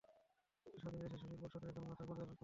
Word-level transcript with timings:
কিন্তু 0.63 0.77
স্বাধীন 0.81 0.99
দেশে 1.03 1.17
সুনীল 1.21 1.37
বর্মণের 1.41 1.69
এখন 1.71 1.83
মাথা 1.89 2.03
গোঁজার 2.07 2.07
কোনো 2.09 2.25
ঠাঁই 2.29 2.29
নেই। 2.29 2.39